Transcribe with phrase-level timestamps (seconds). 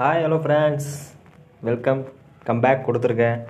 [0.00, 0.86] Hi hello friends
[1.66, 1.98] welcome
[2.46, 3.40] comeback கொடுத்துருக்கேன்.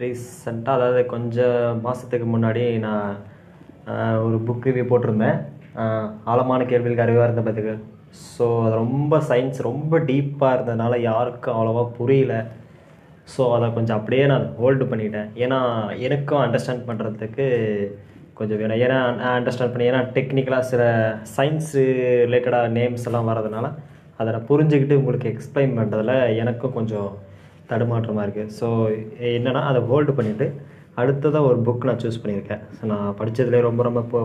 [0.00, 3.12] ரீசண்டாக அதாவது கொஞ்சம் மாதத்துக்கு முன்னாடி நான்
[4.24, 5.38] ஒரு புக் ரிவ்யூ போட்டிருந்தேன்.
[6.32, 7.78] ஆழமான கேள்விகளுக்கு அறிவாக இருந்த பதில்கள்
[8.32, 12.42] ஸோ அது ரொம்ப சயின்ஸ் ரொம்ப டீப்பாக இருந்ததுனால யாருக்கும் அவ்வளோவா புரியல.
[13.36, 15.32] ஸோ அதை கொஞ்சம் அப்படியே நான் ஹோல்டு பண்ணிட்டேன்.
[15.44, 15.62] ஏன்னா
[16.08, 17.48] எனக்கும் அண்டர்ஸ்டாண்ட் பண்ணுறதுக்கு
[18.40, 18.80] கொஞ்சம் வேணும்.
[18.84, 20.84] ஏன்னா நான் அண்டர்ஸ்டாண்ட் பண்ணி ஏன்னா டெக்னிக்கலாக சில
[21.38, 21.88] சயின்ஸு
[22.26, 23.68] ரிலேட்டடாக நேம்ஸ் எல்லாம் வரதுனால
[24.16, 27.10] அதை நான் புரிஞ்சுக்கிட்டு உங்களுக்கு எக்ஸ்பிளைன் பண்ணுறதில் எனக்கும் கொஞ்சம்
[27.68, 28.66] தடுமாற்றமாக இருக்குது ஸோ
[29.30, 30.46] என்னென்னா அதை ஹோல்டு பண்ணிவிட்டு
[30.94, 32.60] அடுத்ததாக ஒரு புக் நான் சூஸ் பண்ணியிருக்கேன்.
[32.76, 34.20] ஸோ நான் படித்ததுலேயே ரொம்ப ரொம்ப இப்போ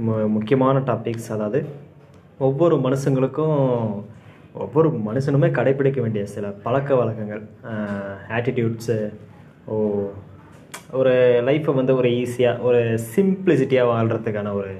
[0.00, 1.58] மு- முக்கியமான டாபிக்ஸ் அதாவது
[2.38, 3.58] ஒவ்வொரு மனுஷங்களுக்கும்
[4.54, 7.42] ஒவ்வொரு மனுஷனுமே கடைப்பிடிக்க வேண்டிய சில பழக்க வழக்கங்கள்
[8.28, 8.96] ஆட்டிடியூட்ஸு
[9.66, 9.76] ஓ
[10.92, 11.12] ஒரு
[11.44, 12.80] லைஃப்பை வந்து ஒரு ஈஸியாக ஒரு
[13.16, 14.72] சிம்பிளிசிட்டியாக வாழ்கிறதுக்கான ஒரு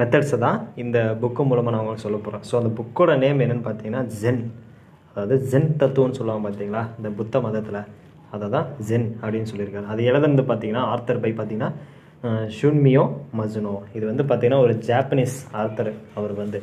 [0.00, 4.02] மெத்தட்ஸை தான் இந்த புக்கு மூலமாக நான் உங்களுக்கு சொல்ல போகிறேன் ஸோ அந்த புக்கோட நேம் என்னென்னு பார்த்தீங்கன்னா
[4.20, 4.42] ஜென்
[5.12, 6.82] அதாவது ஜென் தத்துவம்னு சொல்லுவாங்க பார்த்தீங்களா?
[6.98, 7.80] இந்த புத்த மதத்தில்.
[8.34, 9.86] அதை தான் ஜென் அப்படின்னு சொல்லியிருக்காரு.
[9.92, 11.70] அது எழுதுனது பார்த்தீங்கன்னா ஆர்த்தர் பை பார்த்தீங்கன்னா
[12.58, 13.02] ஷுன்மியோ
[13.38, 16.60] மஜுனோ இது வந்து பார்த்தீங்கன்னா ஒரு ஜாப்பனீஸ் ஆர்த்தர் அவர் வந்து.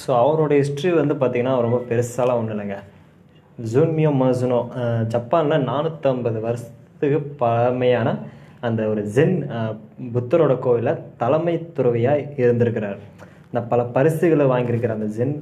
[0.00, 2.78] ஸோ அவரோட ஹிஸ்ட்ரி வந்து பார்த்தீங்கன்னா ரொம்ப பெருசாலாம் ஒன்றும் இல்லைங்க.
[3.58, 4.58] ஜூன்மியோ மசுனோ
[5.14, 8.08] ஜப்பானில் நானூற்றம்பது வருஷத்துக்கு பழமையான
[8.66, 9.34] அந்த ஒரு ஜென்
[10.14, 12.98] புத்தரோட கோவிலில் தலைமை துறவியாக இருந்திருக்கிறார்.
[13.50, 15.36] இந்த பல பரிசுகளை வாங்கியிருக்கிற அந்த ஜென்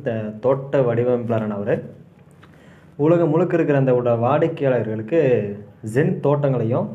[0.45, 1.77] தோட்ட வடிவமைப்பாளரான அவர்
[3.05, 5.21] உலகம் முழுக்க இருக்கிற அந்த உட வாடிக்கையாளர்களுக்கு
[5.95, 6.87] ஜென் தோட்டங்களையும்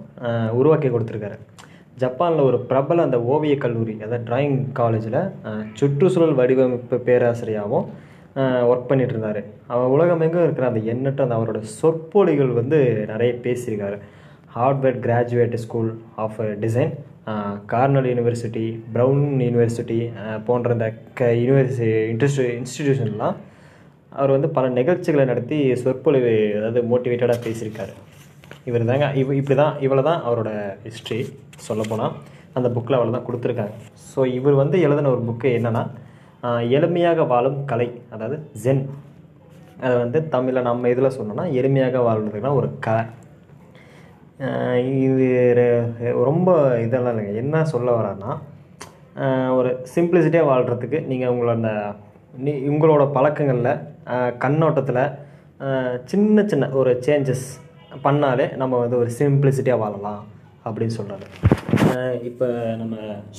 [0.59, 1.37] உருவாக்கி கொடுத்துருக்காரு.
[2.01, 5.19] ஜப்பானில் ஒரு பிரபல அந்த ஓவியக் கல்லூரி அதாவது டிராயிங் காலேஜில்
[5.79, 7.85] சுற்றுச்சூழல் வடிவமைப்பு பேராசிரியாகவும்
[8.71, 9.41] ஒர்க் பண்ணிட்டு இருந்தார்.
[9.73, 12.79] அவர் உலகமெங்கும் இருக்கிற அந்த எண்ணற்ற அந்த அவரோட சொற்பொழிகள் வந்து
[13.11, 13.97] நிறைய பேசியிருக்காரு.
[14.55, 15.91] Harvard Graduate School
[16.23, 16.91] of Design
[17.71, 19.99] Cornell University Brown University
[20.47, 20.87] போன்ற இந்த
[21.19, 23.35] க யூனிவர்சி இன்ட்ரெஸ்ட் இன்ஸ்டிடியூஷன்லாம்
[24.19, 27.93] அவர் வந்து பல நிகழ்ச்சிகளை நடத்தி சொற்பொழிவு அதாவது மோட்டிவேட்டடாக பேசியிருக்காரு.
[28.69, 30.49] இவர் தாங்க இவ் இப்படி தான் இவ்வளோ தான் அவரோட
[30.87, 31.19] ஹிஸ்ட்ரி
[31.67, 32.15] சொல்லப்போனால்
[32.57, 33.75] அந்த புக்கில் அவ்வளோ தான் கொடுத்துருக்காங்க.
[34.11, 35.83] ஸோ இவர் வந்து எழுதின ஒரு புக்கு என்னென்னா
[36.77, 38.83] எளிமையாக வாழும் கலை அதாவது ஜென்
[39.83, 43.03] அதை வந்து தமிழில் நம்ம இதில் சொன்னோன்னா எளிமையாக வாழ்றதுக்குனா ஒரு கலை
[44.99, 45.27] இது
[46.23, 47.33] ரொம்ப இதெல்லாம் இல்லைங்க.
[47.35, 48.31] என்ன சொல்ல வரேன்னா
[49.53, 51.71] ஒரு சிம்பிளிசிட்டியாக வாழ்கிறதுக்கு நீங்கள் உங்களோட அந்த
[52.37, 53.81] நீ உங்களோட பழக்கங்களில்
[54.37, 55.03] கண்ணோட்டத்தில்
[56.05, 57.45] சின்ன சின்ன ஒரு சேஞ்சஸ்
[58.03, 60.21] பண்ணாலே நம்ம வந்து ஒரு சிம்பிளிசிட்டியாக வாழலாம்
[60.65, 61.25] அப்படின்னு சொல்கிறாரு
[62.23, 62.47] இப்போ
[62.77, 62.95] நம்ம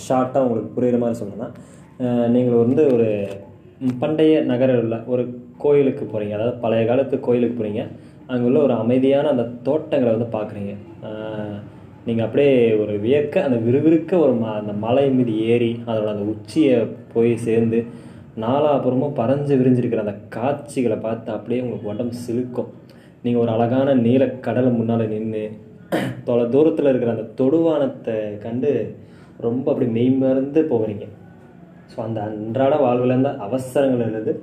[0.07, 1.49] ஷார்ட்டாக உங்களுக்கு புரிகிற மாதிரி சொல்லணும்னா
[2.29, 3.09] நீங்கள் வந்து ஒரு
[4.01, 5.23] பண்டைய நகரில் உள்ள ஒரு
[5.59, 7.83] கோயிலுக்கு போகிறீங்க அதாவது பழைய காலத்து கோயிலுக்கு போகிறீங்க
[8.33, 10.73] அங்கே உள்ள ஒரு அமைதியான அந்த தோட்டங்களை வந்து பார்க்குறீங்க.
[12.07, 16.79] நீங்கள் அப்படியே ஒரு வியக்க அந்த விறுவிறுக்க ஒரு ம அந்த மலை மீது ஏறி அதோட அந்த உச்சியை
[17.13, 17.79] போய் சேர்ந்து
[18.45, 22.71] நாலாபுறமும் பறஞ்சு விரிஞ்சிருக்கிற அந்த காட்சிகளை பார்த்து அப்படியே உங்களுக்கு உடம்பு சிலுக்கும்.
[23.25, 25.45] நீங்கள் ஒரு அழகான நீல கடலை முன்னால் நின்று
[26.27, 28.71] தொலை தூரத்தில் இருக்கிற அந்த தொடுவானத்தை கண்டு
[29.47, 31.07] ரொம்ப அப்படி மெய்மறந்து போகிறீங்க.
[31.93, 34.35] ஸோ அந்த அன்றாட வாழ்வில் இருந்த அவசரங்கள்லேருந்து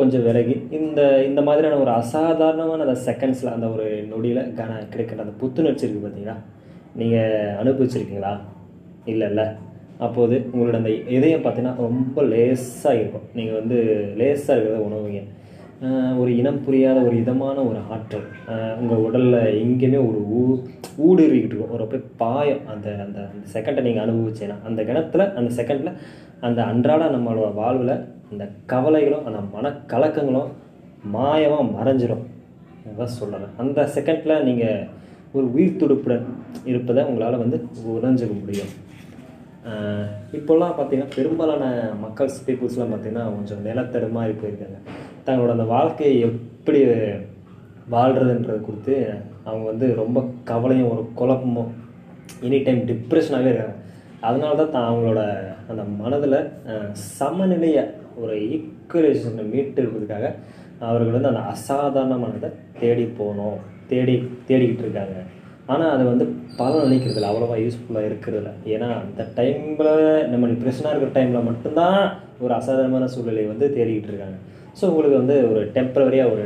[0.00, 5.34] கொஞ்சம் விலகி இந்த இந்த மாதிரியான ஒரு அசாதாரணமான அந்த செகண்ட்ஸில் அந்த ஒரு நொடியில் கன கிடைக்கிற அந்த
[5.40, 6.36] புத்துணர்ச்சி இருக்குது பார்த்தீங்களா
[6.94, 8.32] நீங்கள் அனுபவிச்சிருக்கீங்களா?
[9.04, 9.46] இல்லை இல்லை
[9.98, 13.78] அப்போது உங்களோட அந்த இதயம் பார்த்தீங்கன்னா ரொம்ப லேசாக இருக்கும் நீங்கள் வந்து
[14.16, 15.20] லேசாக இருக்கிறத உணவுங்க
[16.20, 18.26] ஒரு இனம் புரியாத ஒரு இதமான ஒரு ஆற்றல்.
[18.80, 20.40] உங்கள் உடலில் எங்கேயுமே ஒரு ஊ
[21.06, 21.72] ஊடுருவிக்கிட்டு இருக்கும்.
[21.74, 22.64] ஒரு அப்படியே பாயம்.
[22.72, 25.92] அந்த அந்த அந்த செகண்டை நீங்கள் அனுபவிச்சேன்னா அந்த கணத்தில் அந்த செகண்டில்
[26.48, 27.94] அந்த அன்றாட நம்மளோட வாழ்வில்
[28.30, 30.50] அந்த கவலைகளும் அந்த மனக்கலக்கங்களும்
[31.14, 32.26] மாயமாக மறைஞ்சிடும்
[33.00, 34.86] தான் சொல்கிறேன் அந்த செகண்டில் நீங்கள்
[35.36, 36.26] ஒரு உயிர் துடுப்புடன்
[36.70, 37.58] இருப்பதை உங்களால் வந்து
[37.94, 38.72] உணர்ஞ்சிக்க முடியும்.
[40.38, 41.64] இப்போல்லாம் பார்த்தீங்கன்னா பெரும்பாலான
[42.04, 44.78] மக்கள்ஸ் பீப்புள்ஸ்லாம் பார்த்தீங்கன்னா கொஞ்சம் நிலத்தடுமாறி போயிருக்காங்க.
[45.26, 46.80] தங்களோட அந்த வாழ்க்கையை எப்படி
[47.94, 48.94] வாழ்கிறதுன்றது கொடுத்து
[49.46, 50.18] அவங்க வந்து ரொம்ப
[50.50, 51.70] கவலையும் ஒரு குழப்பமும்
[52.46, 53.76] எனி டைம் டிப்ரெஷனாகவே இருக்காங்க.
[54.28, 55.20] அதனால தான் தான் அவங்களோட
[55.70, 56.38] அந்த மனதில்
[57.18, 57.84] சமநிலையை
[58.22, 60.28] ஒரு ஈக்குவலைசேஷனை மீட்டு இருக்கிறதுக்காக
[60.88, 62.50] அவர்கள் வந்து அந்த அசாதாரணமானதை
[62.80, 63.58] தேடி போகணும்
[63.90, 64.14] தேடி
[64.48, 65.16] தேடிக்கிட்டு இருக்காங்க.
[65.72, 66.24] ஆனால் அது வந்து
[66.58, 68.52] பலன் அளிக்கிறதுல அவ்வளோவா யூஸ்ஃபுல்லாக இருக்கிறதில்ல.
[68.74, 69.92] ஏன்னா அந்த டைமில்
[70.32, 72.00] நம்ம டிப்ரெஷனாக இருக்கிற டைமில் மட்டும்தான்
[72.44, 74.38] ஒரு அசாதாரணமான சூழ்நிலையை வந்து தேடிக்கிட்டு இருக்காங்க.
[74.78, 76.44] ஸோ உங்களுக்கு வந்து ஒரு டெம்பரவரியாக ஒரு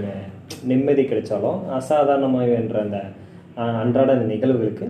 [0.70, 2.98] நிம்மதி கிடைச்சாலும் அசாதாரணமாக என்ற அந்த
[3.82, 4.86] அன்றாட அந்த நிகழ்வுகளுக்கு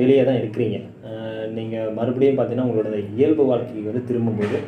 [0.00, 0.78] வெளியே தான் இருக்கிறீங்க.
[1.56, 4.58] நீங்கள் மறுபடியும் பார்த்தீங்கன்னா உங்களோட அந்த இயல்பு வாழ்க்கைக்கு வந்து திரும்பும்போது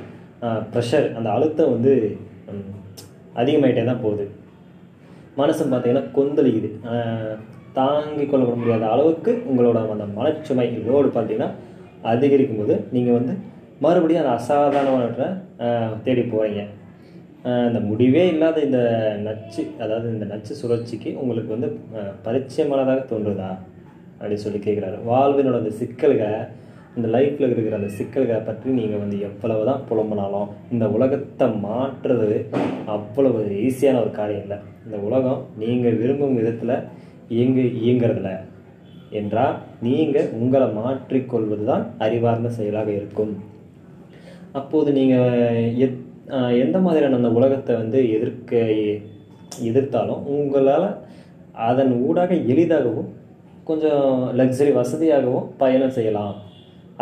[0.73, 1.93] ப்ரெஷர் அந்த அழுத்தம் வந்து
[3.41, 4.25] அதிகமாகிட்டே அதிகமாயிட்டே தான் போகுது.
[5.41, 6.71] மனசும் பார்த்தீங்கன்னா கொந்தளிக்குது.
[7.79, 11.51] தாங்கிக் கொள்ளப்பட முடியாத அளவுக்கு உங்களோட அந்த மனச்சுமை லோடு பார்த்தீங்கன்னா
[12.13, 13.35] அதிகரிக்கும் போது நீங்கள் வந்து
[13.85, 15.29] மறுபடியும் அந்த அசாதாரணமான
[16.07, 16.63] தேடி போகிறீங்க
[17.69, 18.81] இந்த முடிவே இல்லாத இந்த
[19.27, 21.69] நச்சு அதாவது இந்த நச்சு சுழற்சிக்கு உங்களுக்கு வந்து
[22.27, 23.51] பரிச்சயமானதாக தோன்றுதா?
[24.19, 26.31] அப்படின்னு சொல்லி கேட்குறாரு வாழ்வினோட அந்த சிக்கல்களை
[26.97, 32.39] இந்த லைஃப்பில் இருக்கிற அந்த சிக்கல்களை பற்றி நீங்கள் வந்து எவ்வளவு தான் புலம்புனாலும் இந்த உலகத்தை மாற்றுறது
[32.97, 34.59] அவ்வளவு ஈஸியான ஒரு காரியம் இல்லை.
[34.87, 36.75] இந்த உலகம் நீங்கள் விரும்பும் விதத்தில்
[37.37, 38.33] இயங்கு இயங்குறதில்ல.
[39.21, 43.33] என்றால் நீங்கள் உங்களை மாற்றிக்கொள்வது தான் அறிவார்ந்த செயலாக இருக்கும்.
[44.61, 45.99] அப்போது நீங்கள் எத்
[46.63, 48.61] எந்த மாதிரியான அந்த உலகத்தை வந்து எதிர்க்க
[49.69, 50.89] எதிர்த்தாலும் உங்களால்
[51.69, 53.09] அதன் ஊடாக எளிதாகவும்
[53.69, 54.05] கொஞ்சம்
[54.41, 56.37] லக்ஸரி வசதியாகவும் பயணம் செய்யலாம்.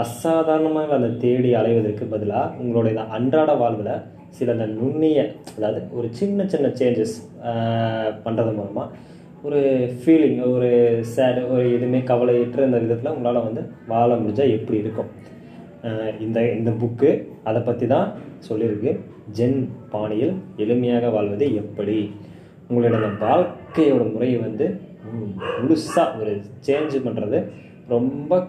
[0.03, 3.93] அசாதாரணமாக அதை தேடி அலைவதற்கு பதிலாக உங்களுடைய அன்றாட வாழ்வில்
[4.39, 5.19] சில அந்த நுண்ணிய
[5.57, 7.15] அதாவது ஒரு சின்ன சின்ன சேஞ்சஸ்
[8.25, 8.89] பண்ணுறது மூலமாக
[9.47, 9.61] ஒரு
[10.01, 10.71] ஃபீலிங் ஒரு
[11.15, 15.11] சேடு ஒரு எதுவுமே கவலையற்ற இந்த விதத்தில் உங்களால் வந்து வாழ முடிஞ்சால் எப்படி இருக்கும்?
[16.27, 17.11] இந்த இந்த புக்கு
[17.49, 18.09] அதை பற்றி தான்
[18.49, 18.93] சொல்லியிருக்கு.
[19.37, 19.61] ஜென்
[19.93, 21.97] பாணியில் எளிமையாக வாழ்வது எப்படி?
[22.69, 24.67] உங்களோட அந்த வாழ்க்கையோட முறையை வந்து
[25.61, 26.33] முழுசாக ஒரு
[26.67, 27.39] சேஞ்ச் பண்ணுறது
[27.95, 28.41] ரொம்ப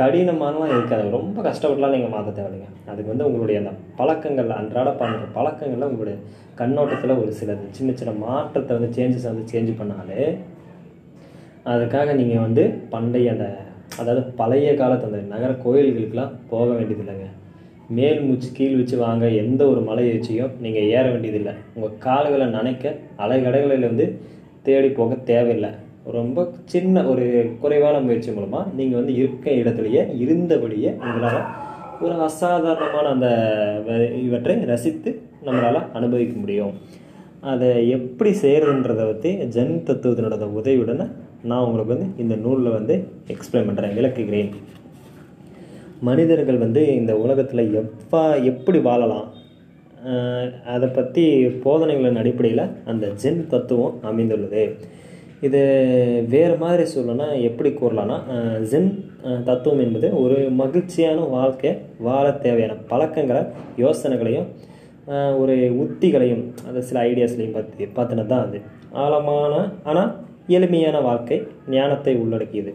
[0.00, 1.04] கடினமானலாம் இருக்காது.
[1.16, 2.68] ரொம்ப கஷ்டப்பட்டுலாம் நீங்கள் மாற்ற தேவையில்லைங்க.
[2.90, 6.16] அதுக்கு வந்து உங்களுடைய அந்த பழக்கங்கள் அன்றாட பண்ணுற பழக்கங்களில் உங்களுடைய
[6.60, 10.22] கண்ணோட்டத்தில் ஒரு சில சின்ன சின்ன மாற்றத்தை வந்து சேஞ்சஸ் வந்து சேஞ்ச் பண்ணாலே
[11.72, 12.64] அதுக்காக நீங்கள் வந்து
[12.94, 13.46] பண்டைய அந்த
[14.00, 17.28] அதாவது பழைய காலத்து அந்த நகர கோயில்களுக்கெலாம் போக வேண்டியதில்லைங்க.
[17.92, 21.52] மேல் மூச்சு கீழ் வச்சு வாங்க எந்த ஒரு மலை ஏச்சியும் நீங்கள் ஏற வேண்டியதில்லை.
[21.74, 24.18] உங்கள் கால்களை நனைக்க அலைகடைகளில் வந்து
[24.62, 25.70] தேடி போக தேவையில்லை.
[26.04, 31.46] ரொம்ப சின்ன ஒரு குறைவான முயற்சி மூலமாக நீங்கள் வந்து இருக்க இடத்துலையே இருந்தபடியே உங்களால்
[32.00, 33.26] ஒரு அசாதாரணமான அந்த
[33.86, 36.72] வ- இவற்றை ரசித்து நம்மளால் அனுபவிக்க முடியும்.
[37.40, 41.12] அதை எப்படி செய்கிறதுன்றதை பற்றி ஜன் தத்துவத்தினோட உதவியுடன்
[41.42, 44.48] நான் உங்களுக்கு வந்து இந்த நூலில் வந்து எக்ஸ்பிளைன் பண்ணுறேன் விளக்குகிறேன்.
[46.08, 49.28] மனிதர்கள் வந்து இந்த உலகத்தில் எவ்வா எப்படி வாழலாம்?
[50.74, 51.24] அதை பற்றி
[51.64, 54.64] போதனைகளின் அடிப்படையில் அந்த ஜென் தத்துவம் அமைந்துள்ளது.
[55.46, 55.60] இது
[56.32, 58.16] வேறு மாதிரி சொல்லணும்னா எப்படி கூறலாம்னா
[58.72, 58.90] ஜென்
[59.48, 61.72] தத்துவம் என்பது ஒரு மகிழ்ச்சியான வாழ்க்கை
[62.08, 63.42] வாழ தேவையான பழக்கங்களை
[63.84, 64.50] யோசனைகளையும்
[65.42, 68.58] ஒரு உத்திகளையும் அந்த சில ஐடியாஸ்லையும் பற்றி பார்த்தினது தான் அது.
[69.02, 69.54] ஆழமான
[69.90, 70.12] ஆனால்
[70.56, 71.38] எளிமையான வாழ்க்கை
[71.74, 72.72] ஞானத்தை உள்ளடக்கியது.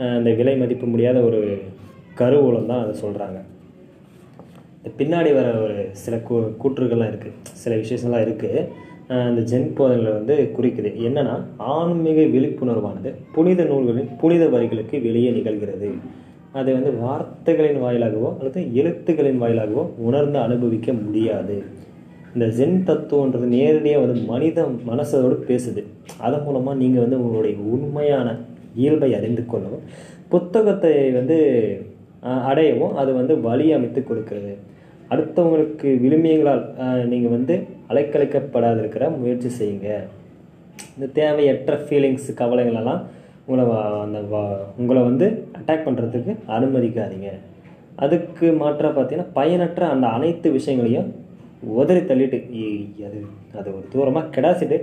[0.00, 1.40] அந்த இந்த விலை மதிப்பு முடியாத ஒரு
[2.20, 3.38] கருவூலம் தான் அதை சொல்கிறாங்க
[4.78, 8.60] இந்த பின்னாடி வர ஒரு சில கூ கூற்றுகள்லாம் இருக்குது சில விசேஷம்லாம் இருக்குது
[9.26, 10.90] அந்த ஜென் போதைகளை வந்து குறிக்குது.
[11.08, 11.34] என்னன்னா
[11.74, 15.90] ஆன்மீக விழிப்புணர்வானது புனித நூல்களின் புனித வரிகளுக்கு வெளியே நிகழ்கிறது.
[16.58, 21.56] அதை வந்து வார்த்தைகளின் வாயிலாகவோ அல்லது எழுத்துக்களின் வாயிலாகவோ உணர்ந்து அனுபவிக்க முடியாது.
[22.34, 25.82] இந்த ஜென் தத்துவன்றது நேரடியாக வந்து மனித மனசோடு பேசுது.
[26.26, 28.28] அதன் மூலமாக நீங்கள் வந்து உங்களுடைய உண்மையான
[28.82, 29.84] இயல்பை அறிந்து கொள்ளவும்
[30.32, 31.38] புத்தகத்தை வந்து
[32.50, 34.52] அடையவும் அது வந்து வழி அமைத்து கொடுக்கிறது.
[35.12, 36.64] அடுத்தவங்களுக்கு விழுமியங்களால்
[37.12, 37.54] நீங்கள் வந்து
[37.90, 39.90] அலைக்கழிக்கப்படாதிருக்கிற முயற்சி செய்யுங்க.
[40.94, 43.02] இந்த தேவையற்ற ஃபீலிங்ஸ் கவலைகளெல்லாம்
[43.48, 43.64] உங்களை
[44.04, 44.18] அந்த
[44.80, 45.26] உங்களை வந்து
[45.58, 47.30] அட்டாக் பண்ணுறதுக்கு அனுமதிக்காதீங்க.
[48.04, 51.10] அதுக்கு மாற்றாக பார்த்தீங்கன்னா பயனற்ற அந்த அனைத்து விஷயங்களையும்
[51.80, 52.38] உதறி தள்ளிட்டு
[53.08, 53.18] அது
[53.58, 54.78] அது ஒரு தூரமாக கிடாசிட்டு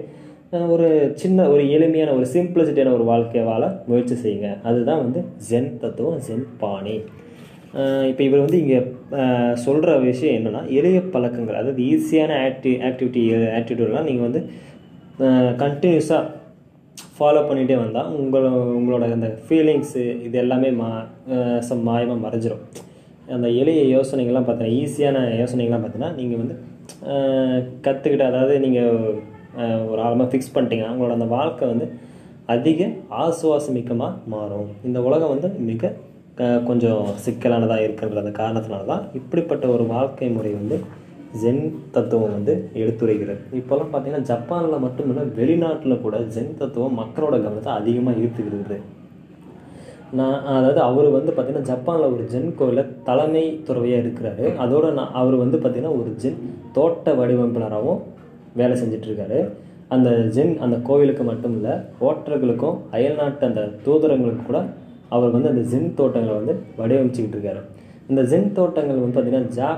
[0.76, 0.88] ஒரு
[1.22, 4.50] சின்ன ஒரு எளிமையான ஒரு சிம்பிளிசிட்டியான ஒரு வாழ்க்கையை வாழ முயற்சி செய்யுங்க.
[4.70, 5.20] அதுதான் வந்து
[5.50, 6.96] ஜென் தத்துவம் ஜென் பாணி.
[8.10, 8.80] இப்போ இவர் வந்து இங்கே
[9.66, 13.24] சொல்கிற விஷயம் என்னென்னா எளிய பழக்கங்கள் அதாவது ஈஸியான ஆக்டி ஆக்டிவிட்டி
[13.60, 14.42] ஆக்டிவிட்டிலாம் நீங்கள் வந்து
[15.64, 16.22] கண்டினியூஸாக
[17.16, 20.90] ஃபாலோ பண்ணிகிட்டே வந்தால் உங்களோட உங்களோட அந்த ஃபீலிங்ஸு இது எல்லாமே மா
[21.68, 22.64] சம் மாயமாக மறைஞ்சிரும்.
[23.36, 26.56] அந்த எளிய யோசனைகள்லாம் பார்த்தீங்கன்னா ஈஸியான யோசனைகள்லாம் பார்த்தீங்கன்னா நீங்கள் வந்து
[27.86, 28.96] கற்றுக்கிட்டு அதாவது நீங்கள்
[29.92, 31.88] ஒரு ஆழமாக ஃபிக்ஸ் பண்ணிட்டீங்கன்னா உங்களோட அந்த வாழ்க்கை வந்து
[32.54, 32.88] அதிக
[33.26, 34.72] ஆசுவாசமிக்கமாக மாறும்.
[34.88, 35.92] இந்த உலகம் வந்து மிக
[36.68, 40.78] கொஞ்சம் சிக்கலானதாக இருக்கின்ற அந்த காரணத்தினால தான் இப்படிப்பட்ட ஒரு வாழ்க்கை முறை வந்து
[41.42, 41.62] ஜென்
[41.96, 43.42] தத்துவம் வந்து எடுத்துரைக்கிறது.
[43.60, 48.78] இப்போல்லாம் பார்த்தீங்கன்னா ஜப்பானில் மட்டும் இல்லை வெளிநாட்டில் கூட ஜென் தத்துவம் மக்களோட கவனத்தை அதிகமாக ஈர்த்துக்கிறது
[50.20, 54.46] நான் அதாவது அவர் வந்து பார்த்திங்கன்னா ஜப்பானில் ஒரு ஜென் கோயிலில் தலைமை துறவையாக இருக்கிறாரு.
[54.64, 56.42] அதோட நான் அவர் வந்து பார்த்திங்கன்னா ஒரு ஜென்
[56.76, 58.02] தோட்ட வடிவமைப்பினராகவும்
[58.60, 59.40] வேலை செஞ்சிட்ருக்காரு.
[59.96, 61.74] அந்த ஜென் அந்த கோவிலுக்கு மட்டும் இல்லை
[62.10, 64.62] ஓட்டர்களுக்கும் அயல்நாட்டு அந்த தூதரங்களுக்கு கூட
[65.16, 67.62] அவர் வந்து அந்த ஜின் தோட்டங்களை வந்து வடிவமைச்சிக்கிட்டு இருக்காரு.
[68.12, 69.70] இந்த ஜின் தோட்டங்கள் வந்து பார்த்திங்கன்னா ஜா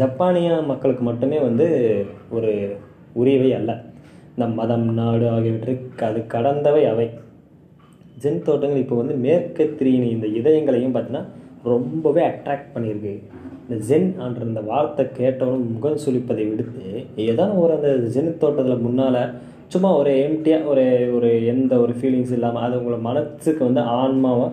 [0.00, 1.66] ஜப்பானிய மக்களுக்கு மட்டுமே வந்து
[2.36, 2.52] ஒரு
[3.20, 3.72] உரியவை அல்ல.
[4.34, 7.06] இந்த மதம் நாடு ஆகியவற்றுக்கு அது கடந்தவை அவை.
[8.22, 11.24] ஜென் தோட்டங்கள் இப்போ வந்து மேற்கத்திரியின் இந்த இதயங்களையும் பார்த்தீங்கன்னா
[11.72, 13.14] ரொம்பவே அட்ராக்ட் பண்ணியிருக்கு.
[13.62, 16.84] இந்த ஜென் என்ற இந்த வார்த்தை கேட்டவனும் முகம் சுழிப்பதை விடுத்து
[17.24, 19.20] ஏதோ ஒரு அந்த ஜென் தோட்டத்தில் முன்னால்
[19.74, 20.84] சும்மா ஒரு எம்டியாக ஒரு
[21.16, 24.46] ஒரு எந்த ஒரு ஃபீலிங்ஸ் இல்லாமல் அது உங்களை மனசுக்கு வந்து ஆன்மாவை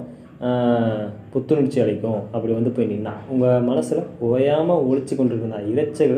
[1.33, 2.21] புத்துணர்ச்சி அளிக்கும்.
[2.35, 6.17] அப்படி வந்து போய் நின்னா உங்கள் மனசில் ஓயாமல் ஒழிச்சு கொண்டிருக்கிற அந்த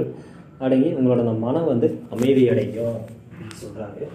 [0.65, 4.05] அடங்கி உங்களோட அந்த மனம் வந்து அமைதி அடையும் அப்படின்னு சொல்கிறாரு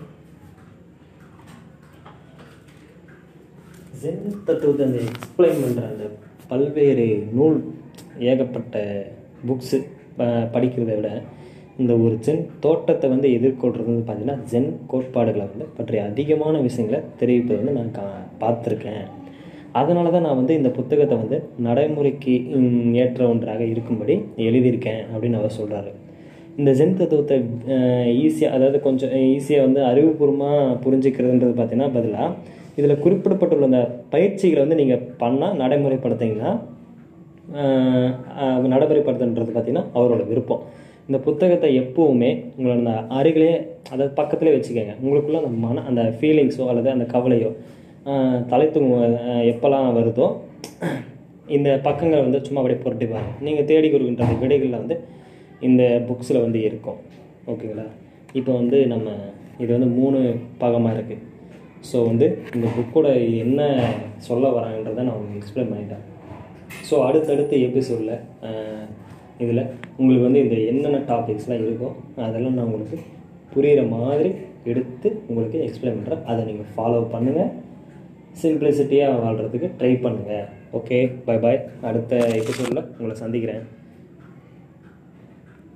[4.02, 6.04] ஜென் தத்துவத்தை அந்த எக்ஸ்பிளைன் பண்ணுற அந்த
[6.52, 7.06] பல்வேறு
[7.38, 7.58] நூல்
[8.30, 8.84] ஏகப்பட்ட
[9.48, 9.78] புக்ஸு
[10.54, 11.10] படிக்கிறத விட
[11.80, 17.58] இந்த ஒரு ஜென் தோட்டத்தை வந்து எதிர்கொள்கிறது வந்து பார்த்தீங்கன்னா ஜென் கோட்பாடுகளை வந்து பற்றிய அதிகமான விஷயங்களை தெரிவிப்பதை
[17.60, 18.06] வந்து நான் கா
[18.42, 19.04] பார்த்துருக்கேன்.
[19.72, 22.34] அதனால தான் நான் வந்து இந்த புத்தகத்தை வந்து நடைமுறைக்கு
[22.94, 24.14] ஏற்ற ஒன்றாக இருக்கும்படி
[24.46, 25.90] எழுதியிருக்கேன் அப்படின்னு அவர் சொல்கிறாரு
[26.58, 27.36] இந்த ஜென் தத்துவத்தை
[28.24, 32.34] ஈஸியாக அதாவது கொஞ்சம் ஈஸியாக வந்து அறிவுபூர்வமாக புரிஞ்சுக்கிறதுன்றது பார்த்தீங்கன்னா பதிலாக
[32.74, 36.52] இதில் குறிப்பிடப்பட்டுள்ள அந்த பயிற்சிகளை வந்து நீங்கள் பண்ணால் நடைமுறைப்படுத்திங்கன்னா
[38.74, 40.62] நடைமுறைப்படுத்துன்றது பார்த்தீங்கன்னா அவரோட விருப்பம்.
[41.08, 43.52] இந்த புத்தகத்தை எப்போவுமே உங்களோட அந்த அருகிலே
[43.92, 44.94] அதாவது பக்கத்துலேயே வச்சுக்கோங்க.
[45.02, 47.50] உங்களுக்குள்ள அந்த மன அந்த ஃபீலிங்ஸோ அல்லது அந்த கவலையோ
[48.50, 48.98] தலை தூங்கு
[49.52, 50.26] எப்போல்லாம் வருதோ
[51.56, 54.96] இந்த பக்கங்களை வந்து சும்மா அப்படியே புரட்டி பாருங்கள் நீங்கள் தேடி கொடுக்கின்ற விடைகளில் வந்து
[55.68, 56.98] இந்த புக்ஸில் வந்து இருக்கும்.
[57.50, 57.86] ஓகேங்களா
[58.38, 59.10] இப்போ வந்து நம்ம
[59.62, 60.18] இது வந்து மூணு
[60.62, 61.26] பாகமாக இருக்குது
[61.88, 63.08] ஸோ வந்து இந்த புக்கோட
[63.44, 63.60] என்ன
[64.28, 66.04] சொல்ல வராங்கன்றதை நான் உங்களுக்கு எக்ஸ்பிளைன் பண்ணிட்டேன்.
[66.88, 68.16] ஸோ அடுத்தடுத்த எபிசோடில்
[69.44, 69.64] இதில்
[69.98, 71.90] உங்களுக்கு வந்து இந்த என்னென்ன டாபிக்ஸ்லாம் இருக்கோ
[72.26, 72.98] அதெல்லாம் நான் உங்களுக்கு
[73.52, 74.30] புரிகிற மாதிரி
[74.72, 77.50] எடுத்து உங்களுக்கு எக்ஸ்பிளைன் பண்ணுறேன் அதை நீங்கள் ஃபாலோ பண்ணுங்கள்
[78.42, 83.64] சிம்பிளிசிட்டியாக வாழ்கிறதுக்கு ட்ரை பண்ணுங்கள் ஓகே பை பாய் அடுத்த எபிசோடில் உங்களை சந்திக்கிறேன்.